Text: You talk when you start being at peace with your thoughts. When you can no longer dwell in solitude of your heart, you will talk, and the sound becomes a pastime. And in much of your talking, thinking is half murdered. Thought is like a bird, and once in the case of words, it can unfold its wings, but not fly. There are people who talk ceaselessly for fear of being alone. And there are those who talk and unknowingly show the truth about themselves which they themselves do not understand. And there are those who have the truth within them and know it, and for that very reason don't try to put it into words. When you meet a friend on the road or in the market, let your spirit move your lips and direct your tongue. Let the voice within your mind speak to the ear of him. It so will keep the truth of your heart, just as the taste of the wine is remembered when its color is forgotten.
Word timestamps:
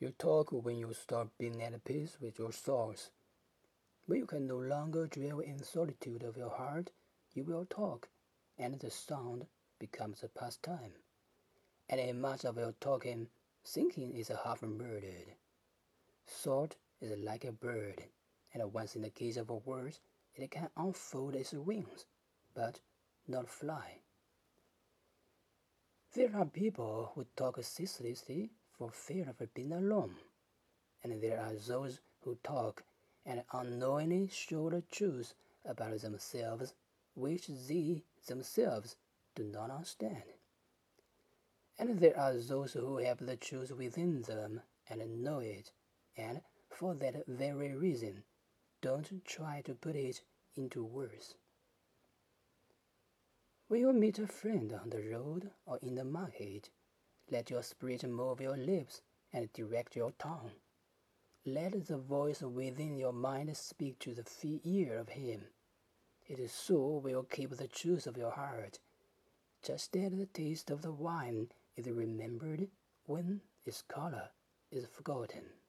You 0.00 0.14
talk 0.18 0.50
when 0.50 0.78
you 0.78 0.94
start 0.94 1.28
being 1.36 1.62
at 1.62 1.84
peace 1.84 2.16
with 2.22 2.38
your 2.38 2.52
thoughts. 2.52 3.10
When 4.06 4.20
you 4.20 4.24
can 4.24 4.46
no 4.46 4.56
longer 4.56 5.06
dwell 5.06 5.40
in 5.40 5.62
solitude 5.62 6.22
of 6.22 6.38
your 6.38 6.48
heart, 6.48 6.88
you 7.34 7.44
will 7.44 7.66
talk, 7.66 8.08
and 8.56 8.80
the 8.80 8.90
sound 8.90 9.44
becomes 9.78 10.22
a 10.22 10.28
pastime. 10.28 10.94
And 11.90 12.00
in 12.00 12.18
much 12.18 12.46
of 12.46 12.56
your 12.56 12.72
talking, 12.80 13.28
thinking 13.62 14.16
is 14.16 14.28
half 14.42 14.62
murdered. 14.62 15.34
Thought 16.26 16.76
is 17.02 17.18
like 17.18 17.44
a 17.44 17.52
bird, 17.52 18.02
and 18.54 18.72
once 18.72 18.96
in 18.96 19.02
the 19.02 19.10
case 19.10 19.36
of 19.36 19.50
words, 19.50 20.00
it 20.34 20.50
can 20.50 20.70
unfold 20.78 21.34
its 21.34 21.52
wings, 21.52 22.06
but 22.54 22.80
not 23.28 23.50
fly. 23.50 24.00
There 26.14 26.34
are 26.34 26.46
people 26.46 27.12
who 27.14 27.26
talk 27.36 27.62
ceaselessly 27.62 28.50
for 28.80 28.90
fear 28.90 29.28
of 29.28 29.52
being 29.52 29.72
alone. 29.72 30.14
And 31.04 31.20
there 31.20 31.38
are 31.38 31.52
those 31.52 32.00
who 32.22 32.38
talk 32.42 32.82
and 33.26 33.42
unknowingly 33.52 34.30
show 34.32 34.70
the 34.70 34.82
truth 34.90 35.34
about 35.66 36.00
themselves 36.00 36.72
which 37.14 37.48
they 37.68 38.02
themselves 38.26 38.96
do 39.34 39.44
not 39.44 39.70
understand. 39.70 40.22
And 41.78 42.00
there 42.00 42.18
are 42.18 42.32
those 42.32 42.72
who 42.72 42.96
have 42.96 43.18
the 43.18 43.36
truth 43.36 43.70
within 43.70 44.22
them 44.22 44.62
and 44.88 45.22
know 45.22 45.40
it, 45.40 45.72
and 46.16 46.40
for 46.70 46.94
that 46.94 47.26
very 47.26 47.74
reason 47.74 48.22
don't 48.80 49.22
try 49.26 49.60
to 49.66 49.74
put 49.74 49.94
it 49.94 50.22
into 50.56 50.82
words. 50.82 51.34
When 53.68 53.80
you 53.80 53.92
meet 53.92 54.18
a 54.18 54.26
friend 54.26 54.72
on 54.72 54.88
the 54.88 55.02
road 55.02 55.50
or 55.66 55.78
in 55.82 55.96
the 55.96 56.04
market, 56.04 56.70
let 57.30 57.50
your 57.50 57.62
spirit 57.62 58.08
move 58.08 58.40
your 58.40 58.56
lips 58.56 59.02
and 59.32 59.52
direct 59.52 59.96
your 59.96 60.12
tongue. 60.18 60.50
Let 61.46 61.86
the 61.86 61.96
voice 61.96 62.42
within 62.42 62.96
your 62.96 63.12
mind 63.12 63.56
speak 63.56 63.98
to 64.00 64.14
the 64.14 64.60
ear 64.64 64.98
of 64.98 65.08
him. 65.10 65.42
It 66.26 66.50
so 66.50 67.00
will 67.02 67.22
keep 67.22 67.50
the 67.50 67.68
truth 67.68 68.06
of 68.06 68.16
your 68.16 68.32
heart, 68.32 68.78
just 69.62 69.96
as 69.96 70.12
the 70.12 70.26
taste 70.26 70.70
of 70.70 70.82
the 70.82 70.92
wine 70.92 71.48
is 71.76 71.86
remembered 71.88 72.68
when 73.06 73.40
its 73.64 73.82
color 73.82 74.30
is 74.70 74.86
forgotten. 74.86 75.59